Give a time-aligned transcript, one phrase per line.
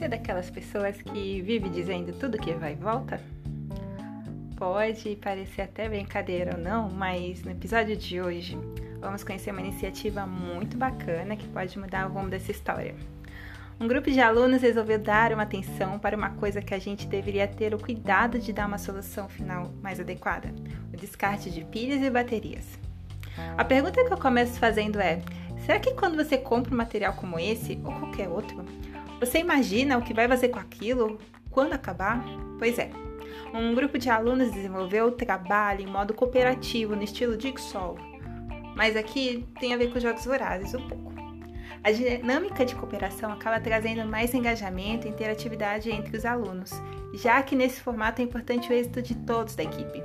[0.00, 3.20] Você é daquelas pessoas que vive dizendo tudo que vai e volta?
[4.56, 8.58] Pode parecer até brincadeira ou não, mas no episódio de hoje
[8.98, 12.94] vamos conhecer uma iniciativa muito bacana que pode mudar o rumo dessa história.
[13.78, 17.46] Um grupo de alunos resolveu dar uma atenção para uma coisa que a gente deveria
[17.46, 20.48] ter o cuidado de dar uma solução final mais adequada:
[20.94, 22.64] o descarte de pilhas e baterias.
[23.54, 25.20] A pergunta que eu começo fazendo é:
[25.66, 28.64] será que quando você compra um material como esse ou qualquer outro,
[29.20, 31.18] você imagina o que vai fazer com aquilo
[31.50, 32.24] quando acabar?
[32.58, 32.90] Pois é.
[33.52, 37.96] Um grupo de alunos desenvolveu o trabalho em modo cooperativo no estilo Jigsaw,
[38.74, 41.10] mas aqui tem a ver com jogos vorazes um pouco.
[41.82, 46.72] A dinâmica de cooperação acaba trazendo mais engajamento e interatividade entre os alunos,
[47.14, 50.02] já que nesse formato é importante o êxito de todos da equipe.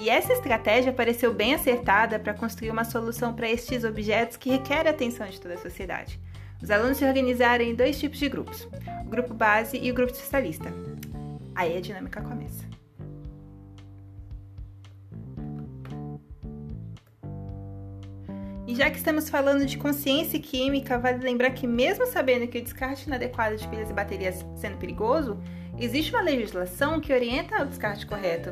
[0.00, 4.88] E essa estratégia pareceu bem acertada para construir uma solução para estes objetos que requerem
[4.88, 6.20] a atenção de toda a sociedade.
[6.62, 8.68] Os alunos se organizaram em dois tipos de grupos,
[9.06, 10.72] o grupo base e o grupo especialista.
[11.54, 12.64] Aí a dinâmica começa.
[18.68, 22.62] E já que estamos falando de consciência química, vale lembrar que, mesmo sabendo que o
[22.62, 25.40] descarte inadequado de pilhas e baterias sendo perigoso,
[25.78, 28.50] existe uma legislação que orienta o descarte correto.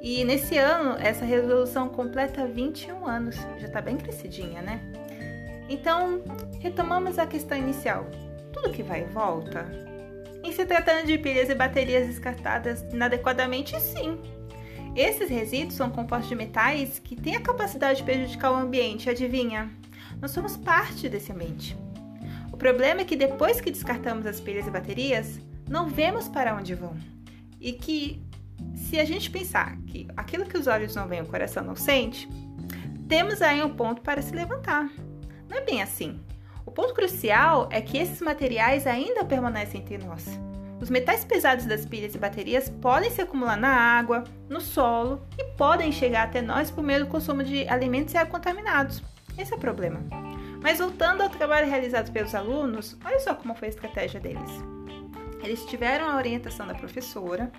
[0.00, 3.36] E nesse ano, essa resolução completa 21 anos.
[3.58, 4.80] Já está bem crescidinha, né?
[5.68, 6.22] Então,
[6.60, 8.06] retomamos a questão inicial.
[8.52, 9.66] Tudo que vai e volta?
[10.42, 14.18] Em se tratando de pilhas e baterias descartadas inadequadamente, sim.
[14.96, 19.70] Esses resíduos são compostos de metais que têm a capacidade de prejudicar o ambiente, adivinha?
[20.20, 21.76] Nós somos parte desse ambiente.
[22.52, 26.74] O problema é que depois que descartamos as pilhas e baterias, não vemos para onde
[26.74, 26.96] vão.
[27.60, 28.22] E que,
[28.74, 32.28] se a gente pensar que aquilo que os olhos não veem, o coração não sente,
[33.08, 34.90] temos aí um ponto para se levantar.
[35.48, 36.20] Não é bem assim.
[36.66, 40.26] O ponto crucial é que esses materiais ainda permanecem entre nós.
[40.80, 45.44] Os metais pesados das pilhas e baterias podem se acumular na água, no solo e
[45.56, 49.02] podem chegar até nós por meio do consumo de alimentos e contaminados.
[49.36, 50.00] Esse é o problema.
[50.62, 54.50] Mas voltando ao trabalho realizado pelos alunos, olha só como foi a estratégia deles.
[55.42, 57.50] Eles tiveram a orientação da professora,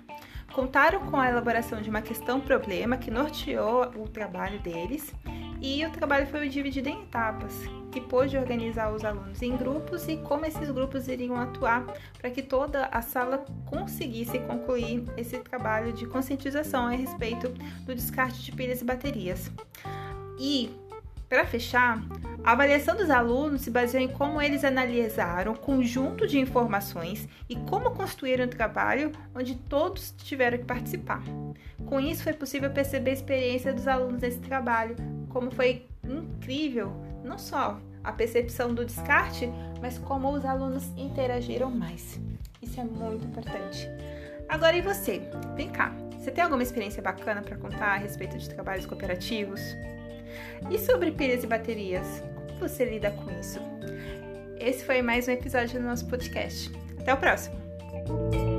[0.52, 5.14] contaram com a elaboração de uma questão-problema que norteou o trabalho deles
[5.60, 7.54] e o trabalho foi dividido em etapas,
[7.90, 11.86] que pôde organizar os alunos em grupos e como esses grupos iriam atuar
[12.18, 17.48] para que toda a sala conseguisse concluir esse trabalho de conscientização a respeito
[17.84, 19.50] do descarte de pilhas e baterias.
[20.38, 20.70] E
[21.28, 22.02] para fechar,
[22.42, 27.54] a avaliação dos alunos se baseou em como eles analisaram o conjunto de informações e
[27.54, 31.22] como construíram um trabalho onde todos tiveram que participar.
[31.86, 34.96] Com isso, foi possível perceber a experiência dos alunos nesse trabalho,
[35.28, 39.50] como foi incrível não só a percepção do descarte,
[39.80, 42.18] mas como os alunos interagiram mais.
[42.62, 43.88] Isso é muito importante.
[44.48, 45.22] Agora e você?
[45.54, 45.92] Vem cá.
[46.18, 49.60] Você tem alguma experiência bacana para contar a respeito de trabalhos cooperativos?
[50.70, 52.22] E sobre pilhas e baterias?
[52.46, 53.58] Como você lida com isso?
[54.58, 56.70] Esse foi mais um episódio do nosso podcast.
[57.00, 58.49] Até o próximo!